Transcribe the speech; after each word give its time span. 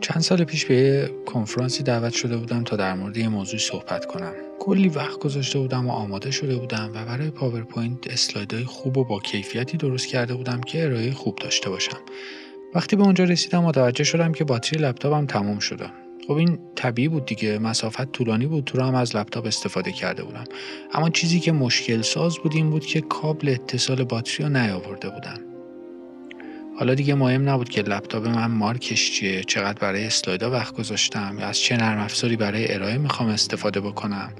چند 0.00 0.22
سال 0.22 0.44
پیش 0.44 0.64
به 0.64 0.74
یه 0.74 1.10
کنفرانسی 1.26 1.82
دعوت 1.82 2.12
شده 2.12 2.36
بودم 2.36 2.64
تا 2.64 2.76
در 2.76 2.94
مورد 2.94 3.16
یه 3.16 3.28
موضوع 3.28 3.58
صحبت 3.58 4.06
کنم. 4.06 4.32
کلی 4.58 4.88
وقت 4.88 5.18
گذاشته 5.18 5.58
بودم 5.58 5.86
و 5.86 5.90
آماده 5.90 6.30
شده 6.30 6.56
بودم 6.56 6.90
و 6.94 7.04
برای 7.04 7.30
پاورپوینت 7.30 8.10
اسلایدهای 8.10 8.64
خوب 8.64 8.98
و 8.98 9.04
با 9.04 9.20
کیفیتی 9.20 9.76
درست 9.76 10.06
کرده 10.06 10.34
بودم 10.34 10.60
که 10.60 10.84
ارائه 10.84 11.10
خوب 11.10 11.36
داشته 11.36 11.70
باشم. 11.70 11.98
وقتی 12.74 12.96
به 12.96 13.02
اونجا 13.02 13.24
رسیدم 13.24 13.62
متوجه 13.62 14.04
شدم 14.04 14.32
که 14.32 14.44
باتری 14.44 14.80
لپتاپم 14.80 15.26
تموم 15.26 15.58
شده. 15.58 15.90
خب 16.26 16.32
این 16.32 16.58
طبیعی 16.74 17.08
بود 17.08 17.26
دیگه 17.26 17.58
مسافت 17.58 18.12
طولانی 18.12 18.46
بود 18.46 18.64
تو 18.64 18.73
راه 18.73 18.82
هم 18.82 18.94
از 18.94 19.16
لپتاپ 19.16 19.46
استفاده 19.46 19.92
کرده 19.92 20.24
بودم. 20.24 20.44
اما 20.94 21.10
چیزی 21.10 21.40
که 21.40 21.52
مشکل 21.52 22.02
ساز 22.02 22.38
بود 22.38 22.54
این 22.54 22.70
بود 22.70 22.86
که 22.86 23.00
کابل 23.00 23.48
اتصال 23.48 24.04
باتری 24.04 24.44
رو 24.44 24.50
نیاورده 24.50 25.10
بودم. 25.10 25.55
حالا 26.78 26.94
دیگه 26.94 27.14
مهم 27.14 27.48
نبود 27.48 27.68
که 27.68 27.82
لپتاپ 27.82 28.26
من 28.26 28.46
مارکش 28.46 29.12
چیه 29.12 29.44
چقدر 29.44 29.78
برای 29.78 30.06
اسلایدا 30.06 30.50
وقت 30.50 30.74
گذاشتم 30.74 31.36
یا 31.40 31.46
از 31.46 31.58
چه 31.58 31.76
نرم 31.76 31.98
افزاری 31.98 32.36
برای 32.36 32.74
ارائه 32.74 32.98
می‌خوام 32.98 33.28
استفاده 33.28 33.80
بکنم. 33.80 34.32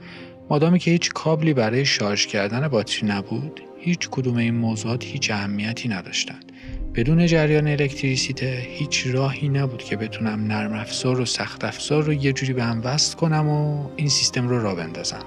مادامی 0.51 0.78
که 0.78 0.91
هیچ 0.91 1.12
کابلی 1.12 1.55
برای 1.55 1.84
شارژ 1.84 2.27
کردن 2.27 2.69
باتری 2.69 3.09
نبود 3.09 3.61
هیچ 3.78 4.09
کدوم 4.11 4.37
این 4.37 4.55
موضوعات 4.55 5.05
هیچ 5.05 5.30
اهمیتی 5.30 5.88
نداشتند. 5.88 6.52
بدون 6.95 7.27
جریان 7.27 7.69
الکتریسیته 7.69 8.66
هیچ 8.69 9.06
راهی 9.06 9.48
نبود 9.48 9.83
که 9.83 9.97
بتونم 9.97 10.47
نرم 10.47 10.73
افزار 10.73 11.20
و 11.20 11.25
سخت 11.25 11.64
افزار 11.64 12.03
رو 12.03 12.12
یه 12.12 12.33
جوری 12.33 12.53
به 12.53 12.64
هم 12.64 12.80
وصل 12.84 13.16
کنم 13.16 13.48
و 13.48 13.89
این 13.97 14.09
سیستم 14.09 14.48
رو 14.48 14.62
را 14.62 14.75
بندازم. 14.75 15.25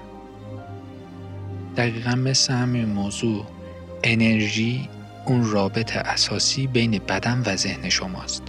دقیقا 1.76 2.14
مثل 2.14 2.52
همین 2.52 2.84
موضوع 2.84 3.46
انرژی 4.04 4.88
اون 5.30 5.50
رابط 5.50 5.96
اساسی 5.96 6.66
بین 6.66 7.00
بدن 7.08 7.42
و 7.46 7.56
ذهن 7.56 7.88
شماست. 7.88 8.42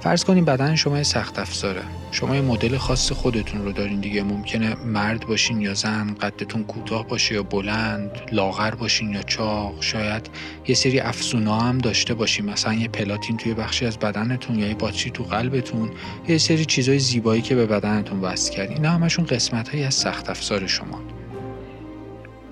فرض 0.00 0.24
کنیم 0.24 0.44
بدن 0.44 0.76
شما 0.76 1.02
سخت 1.02 1.38
افزاره. 1.38 1.82
شما 2.10 2.36
یه 2.36 2.42
مدل 2.42 2.76
خاص 2.76 3.12
خودتون 3.12 3.64
رو 3.64 3.72
دارین 3.72 4.00
دیگه. 4.00 4.22
ممکنه 4.22 4.74
مرد 4.74 5.26
باشین 5.26 5.60
یا 5.60 5.74
زن 5.74 6.14
قدتون 6.14 6.64
کوتاه 6.64 7.06
باشه 7.06 7.34
یا 7.34 7.42
بلند 7.42 8.10
لاغر 8.32 8.70
باشین 8.70 9.10
یا 9.10 9.22
چاق. 9.22 9.82
شاید 9.82 10.30
یه 10.68 10.74
سری 10.74 11.00
افزونا 11.00 11.60
هم 11.60 11.78
داشته 11.78 12.14
باشین 12.14 12.50
مثلا 12.50 12.74
یه 12.74 12.88
پلاتین 12.88 13.36
توی 13.36 13.54
بخشی 13.54 13.86
از 13.86 13.98
بدنتون 13.98 14.58
یا 14.58 14.68
یه 14.68 14.74
باتری 14.74 15.10
تو 15.10 15.24
قلبتون. 15.24 15.90
یه 16.28 16.38
سری 16.38 16.64
چیزای 16.64 16.98
زیبایی 16.98 17.42
که 17.42 17.54
به 17.54 17.66
بدنتون 17.66 18.20
وصل 18.20 18.52
کرد 18.52 18.70
اینا 18.70 18.90
همشون 18.90 19.24
قسمت 19.24 19.74
از 19.74 19.94
سخت 19.94 20.30
افزار 20.30 20.66
شما. 20.66 21.00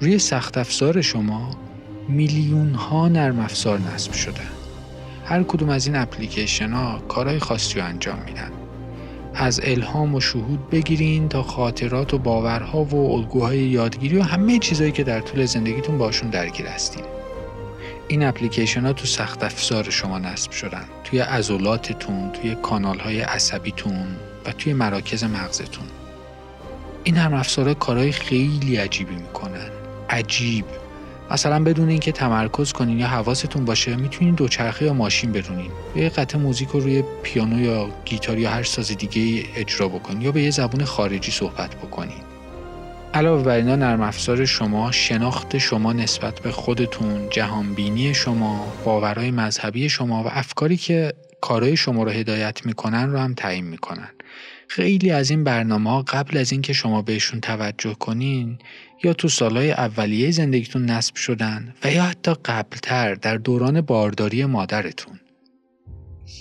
روی 0.00 0.18
سخت 0.18 0.58
افزار 0.58 1.00
شما 1.00 1.67
میلیون 2.08 2.74
ها 2.74 3.08
نرم 3.08 3.40
افزار 3.40 3.78
نصب 3.78 4.12
شده. 4.12 4.40
هر 5.24 5.42
کدوم 5.42 5.68
از 5.68 5.86
این 5.86 5.96
اپلیکیشن 5.96 6.72
ها 6.72 6.98
کارهای 7.08 7.38
خاصی 7.38 7.78
رو 7.78 7.84
انجام 7.84 8.18
میدن. 8.26 8.50
از 9.34 9.60
الهام 9.64 10.14
و 10.14 10.20
شهود 10.20 10.70
بگیرین 10.70 11.28
تا 11.28 11.42
خاطرات 11.42 12.14
و 12.14 12.18
باورها 12.18 12.84
و 12.84 13.12
الگوهای 13.12 13.58
یادگیری 13.58 14.16
و 14.16 14.22
همه 14.22 14.58
چیزهایی 14.58 14.92
که 14.92 15.04
در 15.04 15.20
طول 15.20 15.44
زندگیتون 15.44 15.98
باشون 15.98 16.30
درگیر 16.30 16.66
هستین. 16.66 17.04
این 18.08 18.22
اپلیکیشن 18.22 18.86
ها 18.86 18.92
تو 18.92 19.06
سخت 19.06 19.44
افزار 19.44 19.90
شما 19.90 20.18
نصب 20.18 20.50
شدن. 20.50 20.84
توی 21.04 21.18
عضلاتتون 21.18 22.32
توی 22.32 22.54
کانال 22.54 22.98
های 22.98 23.20
عصبیتون 23.20 24.06
و 24.46 24.52
توی 24.52 24.72
مراکز 24.72 25.24
مغزتون. 25.24 25.84
این 27.04 27.14
نرم 27.14 27.34
افزارها 27.34 27.74
کارهای 27.74 28.12
خیلی 28.12 28.76
عجیبی 28.76 29.14
می‌کنن. 29.14 29.70
عجیب. 30.10 30.64
مثلا 31.30 31.64
بدون 31.64 31.88
اینکه 31.88 32.12
تمرکز 32.12 32.72
کنین 32.72 32.98
یا 32.98 33.06
حواستون 33.06 33.64
باشه 33.64 33.96
می‌تونین 33.96 34.34
دوچرخه 34.34 34.84
یا 34.84 34.92
ماشین 34.92 35.32
برونین 35.32 35.70
یا 35.96 36.02
یه 36.02 36.08
قطع 36.08 36.38
موزیک 36.38 36.68
رو 36.68 36.80
روی 36.80 37.04
پیانو 37.22 37.60
یا 37.60 37.88
گیتار 38.04 38.38
یا 38.38 38.50
هر 38.50 38.62
ساز 38.62 38.96
دیگه 38.96 39.44
اجرا 39.56 39.88
بکنین 39.88 40.22
یا 40.22 40.32
به 40.32 40.42
یه 40.42 40.50
زبون 40.50 40.84
خارجی 40.84 41.30
صحبت 41.30 41.74
بکنین. 41.74 42.22
علاوه 43.14 43.42
بر 43.42 43.56
اینا 43.56 43.76
نرم 43.76 44.00
افزار 44.00 44.44
شما 44.44 44.92
شناخت 44.92 45.58
شما 45.58 45.92
نسبت 45.92 46.40
به 46.40 46.50
خودتون 46.50 47.28
جهانبینی 47.30 48.14
شما 48.14 48.72
باورهای 48.84 49.30
مذهبی 49.30 49.88
شما 49.88 50.24
و 50.24 50.26
افکاری 50.30 50.76
که 50.76 51.12
کارهای 51.40 51.76
شما 51.76 52.02
رو 52.02 52.10
هدایت 52.10 52.66
می‌کنن 52.66 53.12
رو 53.12 53.18
هم 53.18 53.34
تعیین 53.34 53.64
می‌کنن. 53.64 54.08
خیلی 54.68 55.10
از 55.10 55.30
این 55.30 55.44
برنامه 55.44 55.90
ها 55.90 56.02
قبل 56.02 56.36
از 56.36 56.52
اینکه 56.52 56.72
شما 56.72 57.02
بهشون 57.02 57.40
توجه 57.40 57.94
کنین 57.94 58.58
یا 59.04 59.12
تو 59.12 59.28
سالهای 59.28 59.72
اولیه 59.72 60.30
زندگیتون 60.30 60.84
نصب 60.84 61.14
شدن 61.14 61.74
و 61.84 61.92
یا 61.92 62.02
حتی 62.02 62.34
قبلتر 62.44 63.14
در 63.14 63.36
دوران 63.36 63.80
بارداری 63.80 64.44
مادرتون. 64.44 65.20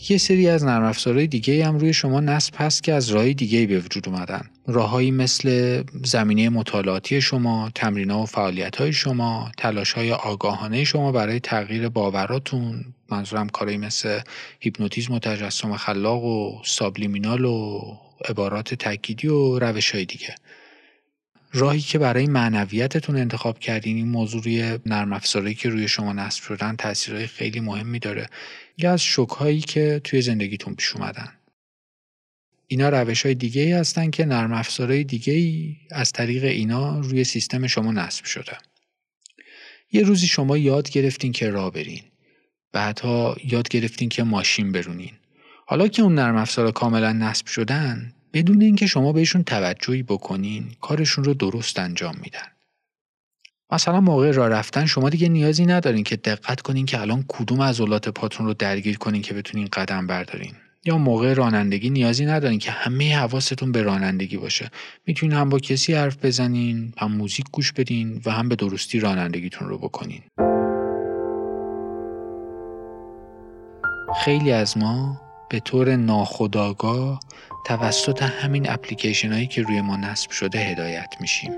یه 0.09 0.17
سری 0.17 0.49
از 0.49 0.63
نرم 0.63 0.83
افزارهای 0.83 1.27
دیگه 1.27 1.65
هم 1.65 1.77
روی 1.77 1.93
شما 1.93 2.19
نصب 2.19 2.53
هست 2.57 2.83
که 2.83 2.93
از 2.93 3.09
راهی 3.09 3.33
دیگه 3.33 3.67
به 3.67 3.79
وجود 3.79 4.09
اومدن. 4.09 4.41
راههایی 4.67 5.11
مثل 5.11 5.83
زمینه 6.05 6.49
مطالعاتی 6.49 7.21
شما 7.21 7.71
تمرینها 7.75 8.21
و 8.21 8.25
فعالیت 8.25 8.75
های 8.75 8.93
شما 8.93 9.51
تلاش 9.57 9.93
های 9.93 10.11
آگاهانه 10.11 10.83
شما 10.83 11.11
برای 11.11 11.39
تغییر 11.39 11.89
باوراتون 11.89 12.85
منظورم 13.11 13.49
کارهایی 13.49 13.77
مثل 13.77 14.19
هیپنوتیزم 14.59 15.13
و 15.13 15.19
تجسم 15.19 15.77
خلاق 15.77 16.23
و 16.23 16.61
سابلیمینال 16.65 17.45
و 17.45 17.81
عبارات 18.29 18.73
تأکیدی 18.73 19.27
و 19.27 19.59
روش 19.59 19.91
های 19.91 20.05
دیگه. 20.05 20.35
راهی 21.53 21.79
که 21.79 21.99
برای 21.99 22.27
معنویتتون 22.27 23.15
انتخاب 23.17 23.59
کردین 23.59 23.97
این 23.97 24.07
موضوع 24.07 24.43
روی 24.43 24.79
نرم 24.85 25.13
افزارهایی 25.13 25.55
که 25.55 25.69
روی 25.69 25.87
شما 25.87 26.13
نصب 26.13 26.43
شدن 26.43 26.75
تاثیرهای 26.75 27.27
خیلی 27.27 27.59
مهمی 27.59 27.99
داره 27.99 28.29
یا 28.77 28.93
از 28.93 29.01
شوکهایی 29.01 29.61
که 29.61 30.01
توی 30.03 30.21
زندگیتون 30.21 30.75
پیش 30.75 30.95
اومدن؟ 30.95 31.33
اینا 32.67 32.89
روش 32.89 33.25
های 33.25 33.35
دیگه 33.35 33.61
ای 33.61 33.71
هستن 33.71 34.09
که 34.09 34.25
نرم 34.25 34.53
افزارهای 34.53 35.03
دیگه 35.03 35.33
ای 35.33 35.75
از 35.91 36.11
طریق 36.11 36.43
اینا 36.43 36.99
روی 36.99 37.23
سیستم 37.23 37.67
شما 37.67 37.91
نصب 37.91 38.25
شده. 38.25 38.57
یه 39.91 40.01
روزی 40.01 40.27
شما 40.27 40.57
یاد 40.57 40.89
گرفتین 40.89 41.31
که 41.31 41.49
راه 41.49 41.71
برین. 41.71 42.03
بعدها 42.71 43.35
یاد 43.43 43.67
گرفتین 43.67 44.09
که 44.09 44.23
ماشین 44.23 44.71
برونین. 44.71 45.11
حالا 45.65 45.87
که 45.87 46.01
اون 46.01 46.15
نرم 46.15 46.35
افزارها 46.35 46.71
کاملا 46.71 47.11
نصب 47.11 47.47
شدن 47.47 48.13
بدون 48.33 48.61
اینکه 48.61 48.87
شما 48.87 49.13
بهشون 49.13 49.43
توجهی 49.43 50.03
بکنین 50.03 50.71
کارشون 50.81 51.23
رو 51.23 51.33
درست 51.33 51.79
انجام 51.79 52.15
میدن. 52.21 52.47
مثلا 53.71 54.01
موقع 54.01 54.31
راه 54.31 54.49
رفتن 54.49 54.85
شما 54.85 55.09
دیگه 55.09 55.29
نیازی 55.29 55.65
ندارین 55.65 56.03
که 56.03 56.15
دقت 56.15 56.61
کنین 56.61 56.85
که 56.85 57.01
الان 57.01 57.25
کدوم 57.27 57.61
عضلات 57.61 58.09
پاتون 58.09 58.45
رو 58.45 58.53
درگیر 58.53 58.97
کنین 58.97 59.21
که 59.21 59.33
بتونین 59.33 59.67
قدم 59.73 60.07
بردارین. 60.07 60.53
یا 60.85 60.97
موقع 60.97 61.33
رانندگی 61.33 61.89
نیازی 61.89 62.25
ندارین 62.25 62.59
که 62.59 62.71
همه 62.71 63.17
حواستون 63.17 63.71
به 63.71 63.81
رانندگی 63.81 64.37
باشه. 64.37 64.71
می‌تونین 65.05 65.37
هم 65.37 65.49
با 65.49 65.59
کسی 65.59 65.93
حرف 65.93 66.25
بزنین 66.25 66.93
هم 66.97 67.11
موزیک 67.11 67.45
گوش 67.51 67.71
بدین 67.71 68.21
و 68.25 68.31
هم 68.31 68.49
به 68.49 68.55
درستی 68.55 68.99
رانندگیتون 68.99 69.67
رو 69.67 69.77
بکنین. 69.77 70.21
خیلی 74.15 74.51
از 74.51 74.77
ما 74.77 75.21
به 75.49 75.59
طور 75.59 75.95
ناخودآگاه 75.95 77.19
توسط 77.65 78.23
همین 78.23 78.69
اپلیکیشن 78.69 79.31
هایی 79.31 79.47
که 79.47 79.61
روی 79.61 79.81
ما 79.81 79.97
نصب 79.97 80.31
شده 80.31 80.59
هدایت 80.59 81.13
میشیم. 81.19 81.51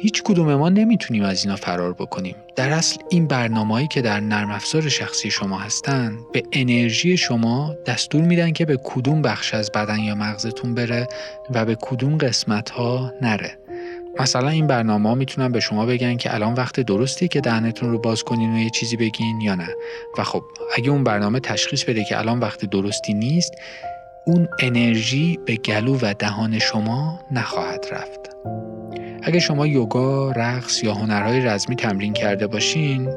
هیچ 0.00 0.22
کدوم 0.22 0.54
ما 0.54 0.68
نمی‌تونیم 0.68 1.22
از 1.22 1.44
اینا 1.44 1.56
فرار 1.56 1.92
بکنیم. 1.92 2.36
در 2.56 2.70
اصل 2.70 2.96
این 3.10 3.26
برنامه‌ای 3.26 3.86
که 3.86 4.02
در 4.02 4.20
نرم 4.20 4.50
افزار 4.50 4.88
شخصی 4.88 5.30
شما 5.30 5.58
هستن 5.58 6.18
به 6.32 6.42
انرژی 6.52 7.16
شما 7.16 7.74
دستور 7.86 8.22
میدن 8.22 8.52
که 8.52 8.64
به 8.64 8.78
کدوم 8.84 9.22
بخش 9.22 9.54
از 9.54 9.72
بدن 9.72 9.98
یا 9.98 10.14
مغزتون 10.14 10.74
بره 10.74 11.08
و 11.50 11.64
به 11.64 11.76
کدوم 11.80 12.18
قسمت 12.18 12.70
ها 12.70 13.12
نره. 13.22 13.58
مثلا 14.20 14.48
این 14.48 14.66
برنامه 14.66 15.08
ها 15.08 15.14
می‌تونن 15.14 15.52
به 15.52 15.60
شما 15.60 15.86
بگن 15.86 16.16
که 16.16 16.34
الان 16.34 16.54
وقت 16.54 16.80
درستی 16.80 17.28
که 17.28 17.40
دهنتون 17.40 17.90
رو 17.90 17.98
باز 17.98 18.22
کنین 18.22 18.54
و 18.54 18.58
یه 18.58 18.70
چیزی 18.70 18.96
بگین 18.96 19.40
یا 19.40 19.54
نه. 19.54 19.68
و 20.18 20.24
خب 20.24 20.42
اگه 20.76 20.90
اون 20.90 21.04
برنامه 21.04 21.40
تشخیص 21.40 21.84
بده 21.84 22.04
که 22.04 22.18
الان 22.18 22.38
وقت 22.40 22.64
درستی 22.64 23.14
نیست 23.14 23.52
اون 24.26 24.48
انرژی 24.60 25.38
به 25.46 25.56
گلو 25.56 25.98
و 26.02 26.14
دهان 26.18 26.58
شما 26.58 27.20
نخواهد 27.30 27.86
رفت. 27.92 28.20
اگه 29.22 29.40
شما 29.40 29.66
یوگا، 29.66 30.30
رقص 30.30 30.82
یا 30.82 30.94
هنرهای 30.94 31.40
رزمی 31.40 31.76
تمرین 31.76 32.12
کرده 32.12 32.46
باشین 32.46 33.08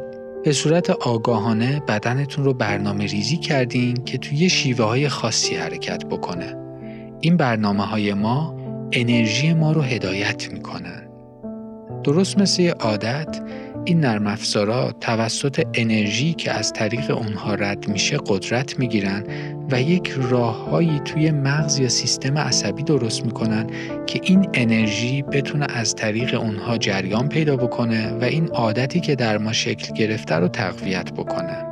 به 0.43 0.51
صورت 0.51 0.89
آگاهانه 0.89 1.81
بدنتون 1.87 2.45
رو 2.45 2.53
برنامه 2.53 3.05
ریزی 3.05 3.37
کردین 3.37 4.03
که 4.03 4.17
توی 4.17 4.49
شیوه 4.49 4.85
های 4.85 5.09
خاصی 5.09 5.55
حرکت 5.55 6.05
بکنه. 6.05 6.55
این 7.21 7.37
برنامه 7.37 7.85
های 7.85 8.13
ما 8.13 8.54
انرژی 8.91 9.53
ما 9.53 9.71
رو 9.71 9.81
هدایت 9.81 10.53
می‌کنن 10.53 11.09
درست 12.03 12.39
مثل 12.39 12.69
عادت 12.69 13.41
این 13.85 13.99
نرم 13.99 14.27
افزارا 14.27 14.91
توسط 15.01 15.67
انرژی 15.73 16.33
که 16.33 16.51
از 16.51 16.73
طریق 16.73 17.11
اونها 17.11 17.55
رد 17.55 17.87
میشه 17.87 18.17
قدرت 18.27 18.79
می‌گیرن 18.79 19.23
و 19.71 19.81
یک 19.81 20.13
راههایی 20.29 21.01
توی 21.05 21.31
مغز 21.31 21.79
یا 21.79 21.89
سیستم 21.89 22.37
عصبی 22.37 22.83
درست 22.83 23.25
می‌کنن 23.25 23.67
که 24.05 24.19
این 24.23 24.49
انرژی 24.53 25.21
بتونه 25.21 25.65
از 25.69 25.95
طریق 25.95 26.41
اونها 26.41 26.77
جریان 26.77 27.29
پیدا 27.29 27.57
بکنه 27.57 28.13
و 28.13 28.23
این 28.23 28.47
عادتی 28.47 28.99
که 28.99 29.15
در 29.15 29.37
ما 29.37 29.53
شکل 29.53 29.93
گرفته 29.93 30.35
رو 30.35 30.47
تقویت 30.47 31.13
بکنه. 31.13 31.65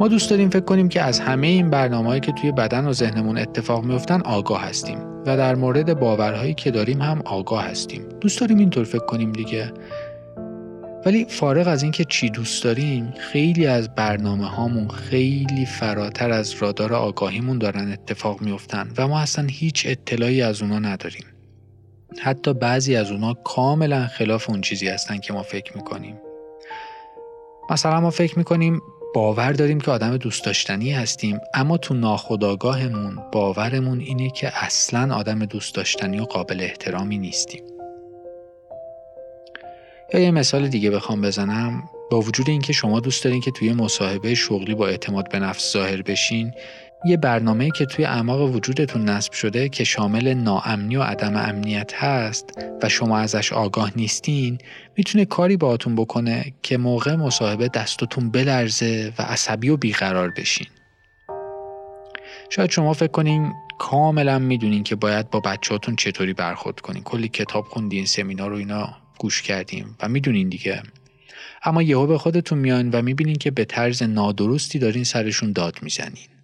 ما 0.00 0.08
دوست 0.08 0.30
داریم 0.30 0.50
فکر 0.50 0.64
کنیم 0.64 0.88
که 0.88 1.02
از 1.02 1.20
همه 1.20 1.46
این 1.46 1.70
برنامه‌ای 1.70 2.20
که 2.20 2.32
توی 2.32 2.52
بدن 2.52 2.86
و 2.86 2.92
ذهنمون 2.92 3.38
اتفاق 3.38 3.84
میفتن 3.84 4.20
آگاه 4.20 4.62
هستیم. 4.62 4.98
و 5.28 5.36
در 5.36 5.54
مورد 5.54 5.98
باورهایی 5.98 6.54
که 6.54 6.70
داریم 6.70 7.02
هم 7.02 7.22
آگاه 7.24 7.64
هستیم. 7.64 8.02
دوست 8.20 8.40
داریم 8.40 8.58
اینطور 8.58 8.84
فکر 8.84 9.06
کنیم 9.06 9.32
دیگه. 9.32 9.72
ولی 11.06 11.24
فارغ 11.24 11.68
از 11.68 11.82
اینکه 11.82 12.04
چی 12.04 12.30
دوست 12.30 12.64
داریم 12.64 13.14
خیلی 13.18 13.66
از 13.66 13.94
برنامه 13.94 14.46
هامون 14.46 14.88
خیلی 14.88 15.66
فراتر 15.66 16.30
از 16.30 16.54
رادار 16.62 16.94
آگاهیمون 16.94 17.58
دارن 17.58 17.92
اتفاق 17.92 18.40
میفتن 18.40 18.90
و 18.98 19.08
ما 19.08 19.20
اصلا 19.20 19.46
هیچ 19.50 19.86
اطلاعی 19.86 20.42
از 20.42 20.62
اونا 20.62 20.78
نداریم. 20.78 21.24
حتی 22.20 22.54
بعضی 22.54 22.96
از 22.96 23.10
اونا 23.10 23.34
کاملا 23.34 24.06
خلاف 24.06 24.50
اون 24.50 24.60
چیزی 24.60 24.88
هستن 24.88 25.18
که 25.18 25.32
ما 25.32 25.42
فکر 25.42 25.76
می‌کنیم. 25.76 26.20
مثلا 27.70 28.00
ما 28.00 28.10
فکر 28.10 28.38
می‌کنیم 28.38 28.80
باور 29.14 29.52
داریم 29.52 29.80
که 29.80 29.90
آدم 29.90 30.16
دوست 30.16 30.44
داشتنی 30.44 30.92
هستیم 30.92 31.40
اما 31.54 31.78
تو 31.78 31.94
ناخودآگاهمون 31.94 33.18
باورمون 33.32 34.00
اینه 34.00 34.30
که 34.30 34.64
اصلا 34.64 35.14
آدم 35.14 35.44
دوست 35.44 35.74
داشتنی 35.74 36.20
و 36.20 36.24
قابل 36.24 36.60
احترامی 36.60 37.18
نیستیم. 37.18 37.62
یا 40.14 40.20
یه 40.20 40.30
مثال 40.30 40.68
دیگه 40.68 40.90
بخوام 40.90 41.20
بزنم. 41.20 41.82
با 42.10 42.20
وجود 42.20 42.50
اینکه 42.50 42.72
شما 42.72 43.00
دوست 43.00 43.24
دارین 43.24 43.40
که 43.40 43.50
توی 43.50 43.72
مصاحبه 43.72 44.34
شغلی 44.34 44.74
با 44.74 44.88
اعتماد 44.88 45.30
به 45.30 45.38
نفس 45.38 45.72
ظاهر 45.72 46.02
بشین 46.02 46.52
یه 47.04 47.16
برنامه 47.16 47.70
که 47.70 47.86
توی 47.86 48.04
اعماق 48.04 48.40
وجودتون 48.40 49.04
نصب 49.04 49.32
شده 49.32 49.68
که 49.68 49.84
شامل 49.84 50.34
ناامنی 50.34 50.96
و 50.96 51.02
عدم 51.02 51.36
امنیت 51.36 51.94
هست 51.94 52.44
و 52.82 52.88
شما 52.88 53.18
ازش 53.18 53.52
آگاه 53.52 53.92
نیستین 53.96 54.58
می‌تونه 54.96 55.24
کاری 55.24 55.56
باهاتون 55.56 55.94
بکنه 55.94 56.52
که 56.62 56.76
موقع 56.76 57.14
مصاحبه 57.14 57.68
دستتون 57.68 58.30
بلرزه 58.30 59.12
و 59.18 59.22
عصبی 59.22 59.68
و 59.68 59.76
بیقرار 59.76 60.30
بشین. 60.30 60.66
شاید 62.50 62.70
شما 62.70 62.92
فکر 62.92 63.12
کنین 63.12 63.52
کاملا 63.78 64.38
می‌دونین 64.38 64.82
که 64.82 64.96
باید 64.96 65.30
با 65.30 65.40
بچهاتون 65.40 65.96
چطوری 65.96 66.32
برخورد 66.32 66.80
کنین. 66.80 67.02
کلی 67.02 67.28
کتاب 67.28 67.64
خوندین 67.64 68.06
سمینار 68.06 68.52
و 68.52 68.56
اینا 68.56 68.96
گوش 69.18 69.42
کردیم 69.42 69.96
و 70.02 70.08
می‌دونین 70.08 70.48
دیگه. 70.48 70.82
اما 71.62 71.82
یهو 71.82 72.06
به 72.06 72.18
خودتون 72.18 72.58
میان 72.58 72.90
و 72.90 73.02
می‌بینین 73.02 73.36
که 73.36 73.50
به 73.50 73.64
طرز 73.64 74.02
نادرستی 74.02 74.78
دارین 74.78 75.04
سرشون 75.04 75.52
داد 75.52 75.78
می‌زنین. 75.82 76.37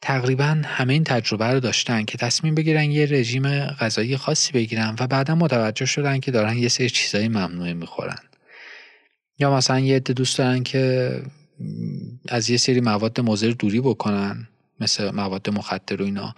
تقریبا 0.00 0.62
همه 0.64 0.92
این 0.92 1.04
تجربه 1.04 1.44
رو 1.44 1.60
داشتن 1.60 2.04
که 2.04 2.18
تصمیم 2.18 2.54
بگیرن 2.54 2.90
یه 2.90 3.06
رژیم 3.06 3.66
غذایی 3.66 4.16
خاصی 4.16 4.52
بگیرن 4.52 4.96
و 4.98 5.06
بعدا 5.06 5.34
متوجه 5.34 5.86
شدن 5.86 6.20
که 6.20 6.30
دارن 6.30 6.58
یه 6.58 6.68
سری 6.68 6.90
چیزای 6.90 7.28
ممنوعه 7.28 7.74
می‌خورن 7.74 8.18
یا 9.38 9.56
مثلا 9.56 9.80
یه 9.80 9.96
عده 9.96 10.12
دوست 10.12 10.38
دارن 10.38 10.62
که 10.62 11.12
از 12.28 12.50
یه 12.50 12.56
سری 12.56 12.80
مواد 12.80 13.20
مضر 13.20 13.50
دوری 13.50 13.80
بکنن 13.80 14.48
مثل 14.80 15.10
مواد 15.10 15.50
مخدر 15.50 16.02
و 16.02 16.04
اینا 16.04 16.34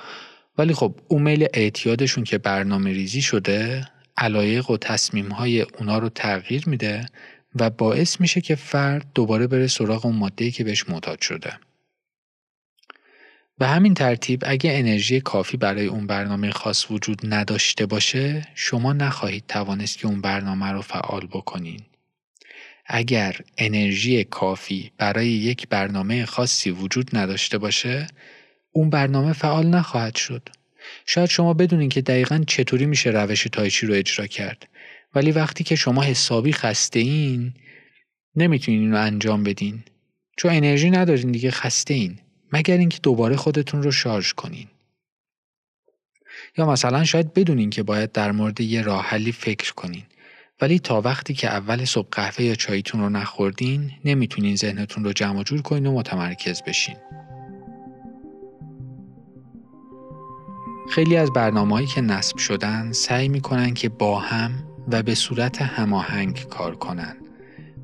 ولی 0.59 0.75
خب 0.75 0.95
اون 1.09 1.23
میل 1.23 1.47
اعتیادشون 1.55 2.25
که 2.25 2.39
برنامه 2.39 2.93
ریزی 2.93 3.23
شده 3.23 3.85
علایق 4.17 4.71
و 4.71 4.77
تصمیم 4.77 5.29
های 5.29 5.61
اونا 5.61 5.99
رو 5.99 6.09
تغییر 6.09 6.69
میده 6.69 7.07
و 7.55 7.71
باعث 7.71 8.21
میشه 8.21 8.41
که 8.41 8.55
فرد 8.55 9.07
دوباره 9.15 9.47
بره 9.47 9.67
سراغ 9.67 10.07
اون 10.07 10.17
ماده 10.17 10.51
که 10.51 10.65
بهش 10.65 10.89
معتاد 10.89 11.21
شده. 11.21 11.53
به 13.59 13.67
همین 13.67 13.95
ترتیب 13.95 14.43
اگه 14.47 14.79
انرژی 14.79 15.21
کافی 15.21 15.57
برای 15.57 15.87
اون 15.87 16.07
برنامه 16.07 16.51
خاص 16.51 16.91
وجود 16.91 17.35
نداشته 17.35 17.87
باشه 17.87 18.47
شما 18.55 18.93
نخواهید 18.93 19.45
توانست 19.49 19.99
که 19.99 20.07
اون 20.07 20.21
برنامه 20.21 20.67
رو 20.67 20.83
فعال 20.83 21.27
بکنین. 21.27 21.81
اگر 22.87 23.37
انرژی 23.59 24.25
کافی 24.25 24.91
برای 24.99 25.29
یک 25.29 25.69
برنامه 25.69 26.27
خاصی 26.27 26.71
وجود 26.71 27.17
نداشته 27.17 27.59
باشه 27.59 28.07
اون 28.73 28.91
برنامه 28.91 29.33
فعال 29.33 29.67
نخواهد 29.67 30.17
شد. 30.17 30.49
شاید 31.07 31.29
شما 31.29 31.55
بدونین 31.55 31.89
که 31.89 32.01
دقیقا 32.01 32.45
چطوری 32.47 32.87
میشه 32.87 33.11
روش 33.11 33.45
تایچی 33.53 33.87
رو 33.87 33.95
اجرا 33.95 34.27
کرد 34.27 34.69
ولی 35.15 35.33
وقتی 35.33 35.65
که 35.65 35.77
شما 35.77 36.03
حسابی 36.03 36.53
خسته 36.53 37.01
این 37.01 37.55
نمی‌تونین 38.37 38.81
اینو 38.81 38.97
انجام 38.97 39.43
بدین 39.43 39.83
چون 40.37 40.53
انرژی 40.53 40.91
ندارین 40.91 41.33
دیگه 41.33 41.51
خسته 41.51 41.95
این 41.95 42.19
مگر 42.53 42.77
اینکه 42.77 42.99
دوباره 43.03 43.37
خودتون 43.37 43.83
رو 43.83 43.93
شارژ 43.93 44.33
کنین. 44.33 44.69
یا 46.59 46.67
مثلا 46.67 47.05
شاید 47.05 47.35
بدونین 47.35 47.71
که 47.71 47.83
باید 47.83 48.13
در 48.13 48.33
مورد 48.33 48.61
یه 48.61 48.83
راه 48.83 49.05
حلی 49.05 49.33
فکر 49.33 49.75
کنین. 49.75 50.03
ولی 50.61 50.79
تا 50.79 51.01
وقتی 51.01 51.35
که 51.35 51.49
اول 51.49 51.85
صبح 51.85 52.09
قهوه 52.13 52.43
یا 52.43 52.55
چایتون 52.55 53.01
رو 53.01 53.09
نخوردین 53.09 53.91
نمی‌تونین 54.05 54.57
ذهنتون 54.57 55.05
رو 55.05 55.13
جمع 55.13 55.43
جور 55.43 55.63
کنین 55.63 55.87
و 55.87 55.93
متمرکز 55.93 56.63
بشین. 56.63 56.97
خیلی 60.91 61.17
از 61.17 61.33
برنامه‌هایی 61.33 61.87
که 61.87 62.01
نصب 62.01 62.39
شدن 62.39 62.93
سعی 62.93 63.29
می‌کنن 63.29 63.75
که 63.75 63.89
با 63.89 64.19
هم 64.19 64.51
و 64.89 65.03
به 65.03 65.15
صورت 65.15 65.63
هماهنگ 65.63 66.49
کار 66.49 66.77
کنن. 66.77 67.17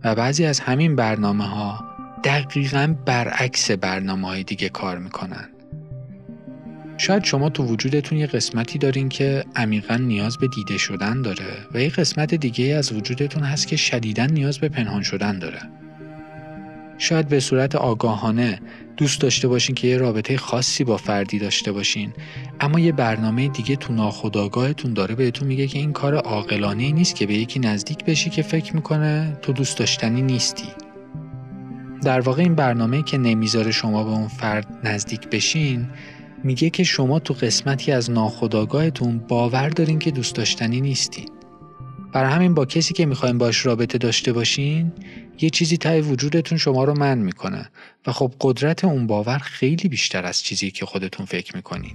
و 0.04 0.14
بعضی 0.14 0.44
از 0.44 0.60
همین 0.60 0.96
برنامه 0.96 1.44
ها 1.44 1.93
دقیقا 2.24 2.94
برعکس 3.06 3.70
برنامه 3.70 4.28
های 4.28 4.42
دیگه 4.42 4.68
کار 4.68 4.98
می‌کنن. 4.98 5.48
شاید 6.98 7.24
شما 7.24 7.48
تو 7.48 7.64
وجودتون 7.64 8.18
یه 8.18 8.26
قسمتی 8.26 8.78
دارین 8.78 9.08
که 9.08 9.44
عمیقا 9.56 9.96
نیاز 9.96 10.38
به 10.38 10.48
دیده 10.48 10.78
شدن 10.78 11.22
داره 11.22 11.56
و 11.74 11.80
یه 11.80 11.88
قسمت 11.88 12.34
دیگه 12.34 12.64
از 12.64 12.92
وجودتون 12.92 13.42
هست 13.42 13.68
که 13.68 13.76
شدیدا 13.76 14.26
نیاز 14.26 14.58
به 14.58 14.68
پنهان 14.68 15.02
شدن 15.02 15.38
داره. 15.38 15.58
شاید 16.98 17.28
به 17.28 17.40
صورت 17.40 17.74
آگاهانه 17.74 18.60
دوست 18.96 19.20
داشته 19.20 19.48
باشین 19.48 19.74
که 19.74 19.88
یه 19.88 19.98
رابطه 19.98 20.36
خاصی 20.36 20.84
با 20.84 20.96
فردی 20.96 21.38
داشته 21.38 21.72
باشین 21.72 22.12
اما 22.60 22.80
یه 22.80 22.92
برنامه 22.92 23.48
دیگه 23.48 23.76
تو 23.76 23.92
ناخودآگاهتون 23.92 24.94
داره 24.94 25.14
بهتون 25.14 25.48
میگه 25.48 25.66
که 25.66 25.78
این 25.78 25.92
کار 25.92 26.14
عاقلانه 26.14 26.92
نیست 26.92 27.16
که 27.16 27.26
به 27.26 27.34
یکی 27.34 27.58
نزدیک 27.58 28.04
بشی 28.04 28.30
که 28.30 28.42
فکر 28.42 28.76
می‌کنه 28.76 29.38
تو 29.42 29.52
دوست 29.52 29.78
داشتنی 29.78 30.22
نیستی. 30.22 30.83
در 32.04 32.20
واقع 32.20 32.42
این 32.42 32.54
برنامه 32.54 33.02
که 33.02 33.18
نمی‌ذاره 33.18 33.70
شما 33.70 34.04
به 34.04 34.10
اون 34.10 34.28
فرد 34.28 34.66
نزدیک 34.84 35.28
بشین 35.28 35.86
میگه 36.44 36.70
که 36.70 36.84
شما 36.84 37.18
تو 37.18 37.34
قسمتی 37.34 37.92
از 37.92 38.10
ناخودآگاهتون 38.10 39.18
باور 39.18 39.68
دارین 39.68 39.98
که 39.98 40.10
دوست 40.10 40.34
داشتنی 40.34 40.80
نیستین. 40.80 41.28
برای 42.12 42.32
همین 42.32 42.54
با 42.54 42.64
کسی 42.64 42.94
که 42.94 43.06
می‌خوایم 43.06 43.38
باش 43.38 43.66
رابطه 43.66 43.98
داشته 43.98 44.32
باشین 44.32 44.92
یه 45.40 45.50
چیزی 45.50 45.76
تای 45.76 46.00
وجودتون 46.00 46.58
شما 46.58 46.84
رو 46.84 46.98
من 46.98 47.18
می‌کنه 47.18 47.70
و 48.06 48.12
خب 48.12 48.32
قدرت 48.40 48.84
اون 48.84 49.06
باور 49.06 49.38
خیلی 49.38 49.88
بیشتر 49.88 50.26
از 50.26 50.42
چیزی 50.42 50.70
که 50.70 50.86
خودتون 50.86 51.26
فکر 51.26 51.56
می‌کنین. 51.56 51.94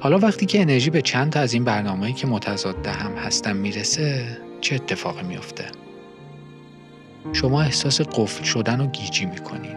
حالا 0.00 0.18
وقتی 0.18 0.46
که 0.46 0.60
انرژی 0.60 0.90
به 0.90 1.02
چند 1.02 1.32
تا 1.32 1.40
از 1.40 1.52
این 1.52 1.64
برنامه‌ای 1.64 2.12
که 2.12 2.26
متضاد 2.26 2.86
هم 2.86 3.12
هستن 3.12 3.56
می‌رسه 3.56 4.38
چه 4.60 4.74
اتفاقی 4.74 5.22
میفته 5.22 5.64
شما 7.32 7.62
احساس 7.62 8.00
قفل 8.00 8.44
شدن 8.44 8.80
و 8.80 8.86
گیجی 8.86 9.24
می‌کنین. 9.24 9.76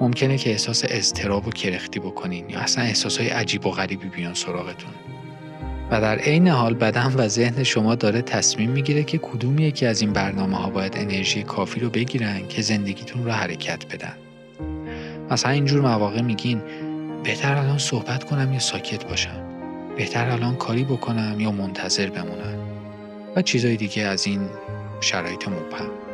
ممکنه 0.00 0.38
که 0.38 0.50
احساس 0.50 0.84
اضطراب 0.88 1.48
و 1.48 1.50
کرختی 1.50 2.00
بکنین 2.00 2.50
یا 2.50 2.60
اصلا 2.60 2.84
احساسهای 2.84 3.28
عجیب 3.28 3.66
و 3.66 3.70
غریبی 3.70 4.08
بیان 4.08 4.34
سراغتون. 4.34 4.90
و 5.90 6.00
در 6.00 6.18
عین 6.18 6.48
حال 6.48 6.74
بدن 6.74 7.14
و 7.16 7.28
ذهن 7.28 7.62
شما 7.62 7.94
داره 7.94 8.22
تصمیم 8.22 8.70
می‌گیره 8.70 9.04
که 9.04 9.18
کدوم 9.18 9.58
یکی 9.58 9.86
از 9.86 10.00
این 10.00 10.12
برنامه 10.12 10.56
ها 10.56 10.70
باید 10.70 10.96
انرژی 10.96 11.42
کافی 11.42 11.80
رو 11.80 11.90
بگیرن 11.90 12.48
که 12.48 12.62
زندگیتون 12.62 13.24
رو 13.24 13.30
حرکت 13.30 13.94
بدن. 13.94 14.12
مثلا 15.30 15.52
اینجور 15.52 15.80
مواقع 15.80 16.20
میگین 16.20 16.62
بهتر 17.24 17.54
الان 17.54 17.78
صحبت 17.78 18.24
کنم 18.24 18.52
یا 18.52 18.58
ساکت 18.58 19.04
باشم. 19.04 19.42
بهتر 19.96 20.30
الان 20.30 20.56
کاری 20.56 20.84
بکنم 20.84 21.40
یا 21.40 21.50
منتظر 21.50 22.10
بمونم. 22.10 22.58
و 23.36 23.42
چیزای 23.42 23.76
دیگه 23.76 24.02
از 24.02 24.26
این 24.26 24.40
شرایط 25.00 25.48
مبهم. 25.48 26.05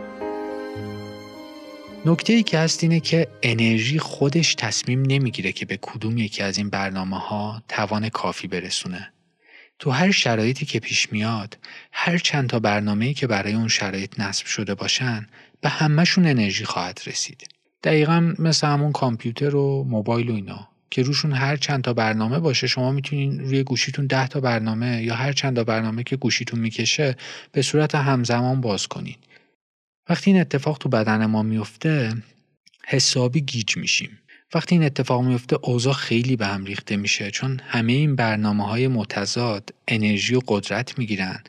نکته 2.06 2.32
ای 2.32 2.42
که 2.42 2.58
هست 2.58 2.82
اینه 2.82 3.00
که 3.00 3.28
انرژی 3.42 3.98
خودش 3.98 4.54
تصمیم 4.54 5.02
نمی‌گیره 5.02 5.52
که 5.52 5.66
به 5.66 5.78
کدوم 5.82 6.18
یکی 6.18 6.42
از 6.42 6.58
این 6.58 6.70
برنامه 6.70 7.18
ها 7.18 7.62
توان 7.68 8.08
کافی 8.08 8.48
برسونه. 8.48 9.12
تو 9.78 9.90
هر 9.90 10.10
شرایطی 10.10 10.66
که 10.66 10.80
پیش 10.80 11.12
میاد 11.12 11.58
هر 11.92 12.18
چند 12.18 12.48
تا 12.48 12.58
برنامه‌ای 12.58 13.14
که 13.14 13.26
برای 13.26 13.52
اون 13.52 13.68
شرایط 13.68 14.20
نصب 14.20 14.46
شده 14.46 14.74
باشن 14.74 15.26
به 15.60 15.68
همهشون 15.68 16.26
انرژی 16.26 16.64
خواهد 16.64 17.00
رسید. 17.06 17.48
دقیقا 17.82 18.34
مثل 18.38 18.66
همون 18.66 18.92
کامپیوتر 18.92 19.56
و 19.56 19.84
موبایل 19.84 20.30
و 20.30 20.34
اینا 20.34 20.68
که 20.90 21.02
روشون 21.02 21.32
هر 21.32 21.56
چند 21.56 21.84
تا 21.84 21.92
برنامه 21.92 22.38
باشه 22.38 22.66
شما 22.66 22.92
می‌تونین 22.92 23.40
روی 23.40 23.62
گوشیتون 23.62 24.06
ده 24.06 24.28
تا 24.28 24.40
برنامه 24.40 25.02
یا 25.02 25.14
هر 25.14 25.32
چند 25.32 25.56
تا 25.56 25.64
برنامه 25.64 26.02
که 26.02 26.16
گوشیتون 26.16 26.60
می‌کشه 26.60 27.16
به 27.52 27.62
صورت 27.62 27.94
همزمان 27.94 28.60
باز 28.60 28.86
کنین. 28.86 29.16
وقتی 30.08 30.30
این 30.30 30.40
اتفاق 30.40 30.78
تو 30.78 30.88
بدن 30.88 31.26
ما 31.26 31.42
میفته 31.42 32.12
حسابی 32.86 33.40
گیج 33.40 33.76
میشیم. 33.76 34.18
وقتی 34.54 34.74
این 34.74 34.84
اتفاق 34.84 35.22
میفته 35.22 35.58
اوضاع 35.62 35.92
خیلی 35.94 36.36
به 36.36 36.46
هم 36.46 36.64
ریخته 36.64 36.96
میشه 36.96 37.30
چون 37.30 37.60
همه 37.64 37.92
این 37.92 38.16
برنامه 38.16 38.66
های 38.66 38.88
متضاد 38.88 39.74
انرژی 39.88 40.34
و 40.34 40.40
قدرت 40.48 40.98
می‌گیرن 40.98 41.42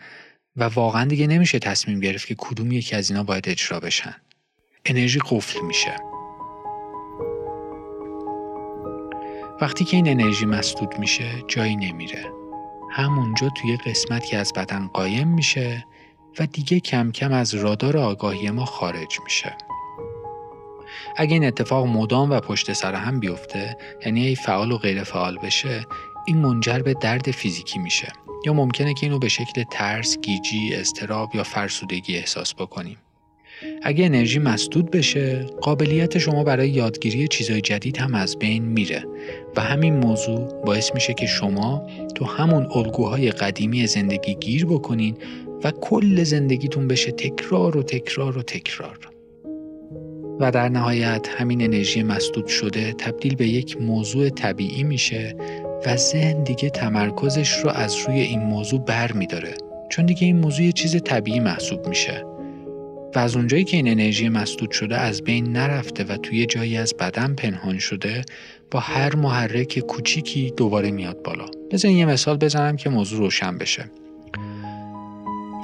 و 0.55 0.63
واقعا 0.63 1.05
دیگه 1.05 1.27
نمیشه 1.27 1.59
تصمیم 1.59 1.99
گرفت 1.99 2.27
که 2.27 2.35
کدوم 2.37 2.71
یکی 2.71 2.95
از 2.95 3.11
اینا 3.11 3.23
باید 3.23 3.49
اجرا 3.49 3.79
بشن. 3.79 4.15
انرژی 4.85 5.19
قفل 5.29 5.61
میشه. 5.61 5.95
وقتی 9.61 9.85
که 9.85 9.97
این 9.97 10.07
انرژی 10.07 10.45
مسدود 10.45 10.99
میشه 10.99 11.43
جایی 11.47 11.75
نمیره. 11.75 12.31
همونجا 12.91 13.49
توی 13.49 13.77
قسمت 13.77 14.25
که 14.25 14.37
از 14.37 14.53
بدن 14.53 14.87
قایم 14.87 15.27
میشه 15.27 15.85
و 16.39 16.45
دیگه 16.45 16.79
کم 16.79 17.11
کم 17.11 17.31
از 17.33 17.53
رادار 17.53 17.97
آگاهی 17.97 18.51
ما 18.51 18.65
خارج 18.65 19.19
میشه 19.23 19.55
اگه 21.17 21.33
این 21.33 21.45
اتفاق 21.45 21.87
مدام 21.87 22.31
و 22.31 22.39
پشت 22.39 22.73
سر 22.73 22.93
هم 22.93 23.19
بیفته 23.19 23.77
یعنی 24.05 24.27
ای 24.27 24.35
فعال 24.35 24.71
و 24.71 24.77
غیر 24.77 25.03
فعال 25.03 25.37
بشه 25.37 25.85
این 26.27 26.37
منجر 26.37 26.79
به 26.79 26.93
درد 26.93 27.31
فیزیکی 27.31 27.79
میشه 27.79 28.07
یا 28.45 28.53
ممکنه 28.53 28.93
که 28.93 29.05
اینو 29.05 29.19
به 29.19 29.27
شکل 29.27 29.63
ترس، 29.71 30.17
گیجی، 30.17 30.73
استراب 30.73 31.35
یا 31.35 31.43
فرسودگی 31.43 32.17
احساس 32.17 32.53
بکنیم. 32.53 32.97
اگه 33.81 34.05
انرژی 34.05 34.39
مسدود 34.39 34.91
بشه، 34.91 35.45
قابلیت 35.61 36.17
شما 36.17 36.43
برای 36.43 36.69
یادگیری 36.69 37.27
چیزای 37.27 37.61
جدید 37.61 37.97
هم 37.97 38.15
از 38.15 38.39
بین 38.39 38.63
میره 38.63 39.05
و 39.55 39.61
همین 39.61 39.97
موضوع 39.97 40.63
باعث 40.65 40.93
میشه 40.93 41.13
که 41.13 41.25
شما 41.25 41.87
تو 42.15 42.25
همون 42.25 42.67
الگوهای 42.75 43.31
قدیمی 43.31 43.87
زندگی 43.87 44.35
گیر 44.35 44.65
بکنین 44.65 45.17
و 45.63 45.71
کل 45.71 46.23
زندگیتون 46.23 46.87
بشه 46.87 47.11
تکرار 47.11 47.77
و 47.77 47.83
تکرار 47.83 48.37
و 48.37 48.41
تکرار. 48.41 48.99
و 50.39 50.51
در 50.51 50.69
نهایت 50.69 51.27
همین 51.37 51.61
انرژی 51.61 52.03
مسدود 52.03 52.47
شده 52.47 52.93
تبدیل 52.93 53.35
به 53.35 53.47
یک 53.47 53.81
موضوع 53.81 54.29
طبیعی 54.29 54.83
میشه 54.83 55.35
و 55.85 55.97
ذهن 55.97 56.43
دیگه 56.43 56.69
تمرکزش 56.69 57.51
رو 57.53 57.69
از 57.69 57.95
روی 58.07 58.19
این 58.19 58.39
موضوع 58.39 58.79
بر 58.79 59.11
میداره. 59.11 59.53
چون 59.89 60.05
دیگه 60.05 60.25
این 60.25 60.39
موضوع 60.39 60.65
یه 60.65 60.71
چیز 60.71 60.95
طبیعی 61.03 61.39
محسوب 61.39 61.87
میشه. 61.87 62.25
و 63.15 63.19
از 63.19 63.35
اونجایی 63.35 63.63
که 63.63 63.77
این 63.77 63.87
انرژی 63.87 64.29
مسدود 64.29 64.71
شده 64.71 64.97
از 64.97 65.21
بین 65.21 65.51
نرفته 65.51 66.03
و 66.03 66.17
توی 66.17 66.45
جایی 66.45 66.77
از 66.77 66.93
بدن 66.99 67.35
پنهان 67.35 67.79
شده 67.79 68.21
با 68.71 68.79
هر 68.79 69.15
محرک 69.15 69.79
کوچیکی 69.79 70.53
دوباره 70.57 70.91
میاد 70.91 71.21
بالا. 71.21 71.45
بذارین 71.71 71.97
یه 71.97 72.05
مثال 72.05 72.37
بزنم 72.37 72.75
که 72.75 72.89
موضوع 72.89 73.19
روشن 73.19 73.57
بشه. 73.57 73.89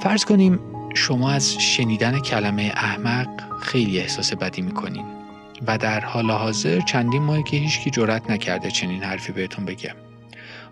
فرض 0.02 0.24
کنیم 0.24 0.60
شما 0.94 1.30
از 1.30 1.52
شنیدن 1.52 2.18
کلمه 2.18 2.72
احمق 2.76 3.28
خیلی 3.62 3.98
احساس 3.98 4.32
بدی 4.32 4.62
می‌کنین 4.62 5.04
و 5.66 5.78
در 5.78 6.00
حال 6.00 6.30
حاضر 6.30 6.80
چندین 6.80 7.22
ماهی 7.22 7.42
که 7.42 7.56
هیچکی 7.56 7.90
جرأت 7.90 8.30
نکرده 8.30 8.70
چنین 8.70 9.02
حرفی 9.02 9.32
بهتون 9.32 9.64
بگه. 9.64 9.94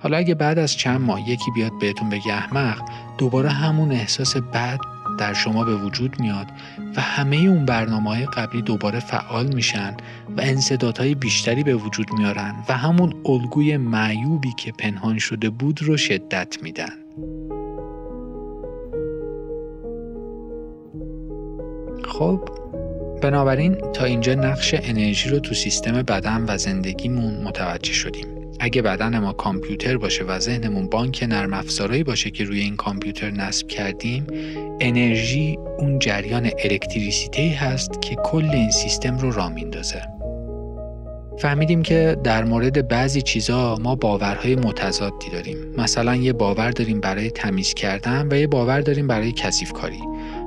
حالا 0.02 0.16
اگه 0.16 0.35
بعد 0.35 0.58
از 0.58 0.73
چند 0.73 1.00
ماه 1.00 1.30
یکی 1.30 1.50
بیاد 1.50 1.78
بهتون 1.80 2.08
بگه 2.08 2.32
احمق 2.32 2.82
دوباره 3.18 3.49
همون 3.49 3.92
احساس 3.92 4.37
بد 4.37 4.78
در 5.18 5.35
شما 5.35 5.64
به 5.64 5.76
وجود 5.76 6.20
میاد 6.20 6.47
و 6.97 7.00
همه 7.00 7.37
اون 7.37 7.64
برنامه 7.64 8.11
های 8.11 8.26
قبلی 8.26 8.62
دوباره 8.62 9.00
فعال 9.00 9.47
میشن 9.47 9.97
و 10.37 10.40
انصدادهای 10.40 11.14
بیشتری 11.14 11.62
به 11.62 11.75
وجود 11.75 12.12
میارن 12.12 12.54
و 12.68 12.76
همون 12.76 13.14
الگوی 13.25 13.76
معیوبی 13.76 14.52
که 14.56 14.73
پنهان 14.73 15.18
شده 15.18 15.50
بود 15.50 15.82
رو 15.82 15.97
شدت 15.97 16.62
میدن. 16.62 17.07
خب 22.18 22.40
بنابراین 23.22 23.75
تا 23.75 24.04
اینجا 24.04 24.34
نقش 24.34 24.75
انرژی 24.82 25.28
رو 25.28 25.38
تو 25.38 25.54
سیستم 25.54 26.02
بدن 26.02 26.44
و 26.48 26.58
زندگیمون 26.58 27.34
متوجه 27.44 27.92
شدیم. 27.92 28.26
اگه 28.60 28.82
بدن 28.82 29.18
ما 29.18 29.32
کامپیوتر 29.32 29.96
باشه 29.96 30.25
و 30.25 30.38
ذهنمون 30.38 30.87
بانک 30.87 31.26
نرم 31.28 31.52
افزارهایی 31.52 32.04
باشه 32.04 32.30
که 32.30 32.44
روی 32.44 32.60
این 32.60 32.76
کامپیوتر 32.76 33.30
نصب 33.30 33.68
کردیم 33.68 34.26
انرژی 34.80 35.58
اون 35.78 35.98
جریان 35.98 36.50
الکتریسیته 36.64 37.42
هست 37.42 38.02
که 38.02 38.14
کل 38.14 38.50
این 38.50 38.70
سیستم 38.70 39.18
رو 39.18 39.32
را 39.32 39.48
میندازه. 39.48 40.02
فهمیدیم 41.38 41.82
که 41.82 42.16
در 42.25 42.44
مورد 42.44 42.88
بعضی 42.88 43.22
چیزا 43.22 43.76
ما 43.76 43.94
باورهای 43.94 44.56
متضادی 44.56 45.30
داریم. 45.32 45.56
مثلا 45.76 46.16
یه 46.16 46.32
باور 46.32 46.70
داریم 46.70 47.00
برای 47.00 47.30
تمیز 47.30 47.75
کردن 47.75 48.28
و 48.30 48.37
یه 48.37 48.46
باور 48.46 48.80
داریم 48.80 49.06
برای 49.06 49.32
کثیف 49.32 49.72
کاری 49.72 50.00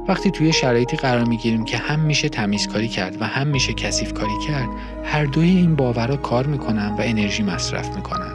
وقتی 0.07 0.31
توی 0.31 0.53
شرایطی 0.53 0.97
قرار 0.97 1.25
می‌گیریم 1.25 1.65
که 1.65 1.77
هم 1.77 1.99
میشه 1.99 2.29
تمیزکاری 2.29 2.87
کرد 2.87 3.21
و 3.21 3.25
هم 3.25 3.47
میشه 3.47 3.73
کثیف 3.73 4.13
کاری 4.13 4.45
کرد 4.47 4.69
هر 5.03 5.25
دوی 5.25 5.49
این 5.49 5.75
باورها 5.75 6.17
کار 6.17 6.47
می‌کنن 6.47 6.89
و 6.89 7.01
انرژی 7.01 7.43
مصرف 7.43 7.95
می‌کنن. 7.95 8.33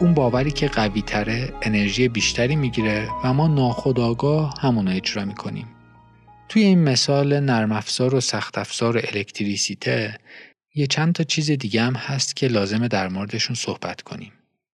اون 0.00 0.14
باوری 0.14 0.50
که 0.50 0.68
قوی 0.68 1.02
تره 1.02 1.52
انرژی 1.62 2.08
بیشتری 2.08 2.56
می‌گیره 2.56 3.08
و 3.24 3.32
ما 3.32 3.48
ناخودآگاه 3.48 4.54
همون 4.60 4.88
اجرا 4.88 5.24
می‌کنیم. 5.24 5.66
توی 6.48 6.62
این 6.62 6.84
مثال 6.84 7.40
نرم 7.40 7.72
افزار 7.72 8.14
و 8.14 8.20
سخت 8.20 8.58
افزار 8.58 8.96
و 8.96 9.00
الکتریسیته 9.04 10.18
یه 10.74 10.86
چند 10.86 11.14
تا 11.14 11.24
چیز 11.24 11.50
دیگه 11.50 11.82
هم 11.82 11.94
هست 11.94 12.36
که 12.36 12.48
لازمه 12.48 12.88
در 12.88 13.08
موردشون 13.08 13.56
صحبت 13.56 14.02
کنیم. 14.02 14.32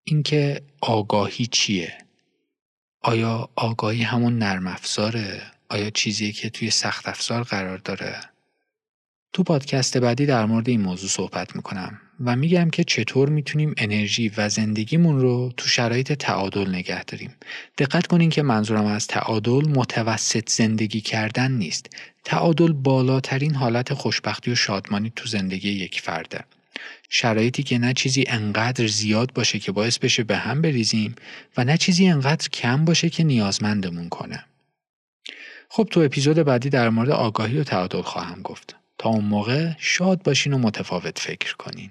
اینکه 0.04 0.62
آگاهی 0.80 1.46
چیه؟ 1.46 1.98
آیا 3.02 3.48
آگاهی 3.56 4.02
همون 4.02 4.38
نرم 4.38 4.66
افزاره 4.66 5.42
آیا 5.68 5.90
چیزیه 5.90 6.32
که 6.32 6.50
توی 6.50 6.70
سخت 6.70 7.08
افزار 7.08 7.42
قرار 7.42 7.78
داره؟ 7.78 8.20
تو 9.32 9.42
پادکست 9.42 9.98
بعدی 9.98 10.26
در 10.26 10.46
مورد 10.46 10.68
این 10.68 10.80
موضوع 10.80 11.10
صحبت 11.10 11.56
می‌کنم 11.56 12.00
و 12.24 12.36
میگم 12.36 12.70
که 12.70 12.84
چطور 12.84 13.28
می‌تونیم 13.28 13.74
انرژی 13.76 14.32
و 14.36 14.48
زندگیمون 14.48 15.20
رو 15.20 15.52
تو 15.56 15.68
شرایط 15.68 16.12
تعادل 16.12 16.68
نگه 16.68 17.04
داریم. 17.04 17.34
دقت 17.78 18.06
کنین 18.06 18.30
که 18.30 18.42
منظورم 18.42 18.84
از 18.84 19.06
تعادل 19.06 19.68
متوسط 19.68 20.48
زندگی 20.50 21.00
کردن 21.00 21.52
نیست. 21.52 21.86
تعادل 22.24 22.72
بالاترین 22.72 23.54
حالت 23.54 23.94
خوشبختی 23.94 24.50
و 24.50 24.54
شادمانی 24.54 25.12
تو 25.16 25.28
زندگی 25.28 25.70
یک 25.70 26.00
فرده. 26.00 26.44
شرایطی 27.08 27.62
که 27.62 27.78
نه 27.78 27.92
چیزی 27.92 28.24
انقدر 28.28 28.86
زیاد 28.86 29.32
باشه 29.32 29.58
که 29.58 29.72
باعث 29.72 29.98
بشه 29.98 30.24
به 30.24 30.36
هم 30.36 30.62
بریزیم 30.62 31.14
و 31.56 31.64
نه 31.64 31.76
چیزی 31.76 32.06
انقدر 32.06 32.48
کم 32.48 32.84
باشه 32.84 33.10
که 33.10 33.24
نیازمندمون 33.24 34.08
کنه. 34.08 34.44
خب 35.76 35.88
تو 35.90 36.00
اپیزود 36.00 36.36
بعدی 36.36 36.70
در 36.70 36.88
مورد 36.88 37.10
آگاهی 37.10 37.58
و 37.58 37.64
تعادل 37.64 38.02
خواهم 38.02 38.42
گفت. 38.42 38.76
تا 38.98 39.08
اون 39.08 39.24
موقع 39.24 39.70
شاد 39.78 40.22
باشین 40.22 40.52
و 40.52 40.58
متفاوت 40.58 41.18
فکر 41.18 41.56
کنین. 41.56 41.90